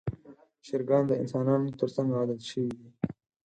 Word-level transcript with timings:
چرګان 0.65 1.03
د 1.07 1.11
انسانانو 1.21 1.77
تر 1.79 1.89
څنګ 1.95 2.07
عادت 2.17 2.41
شوي 2.49 2.71
دي. 2.79 2.87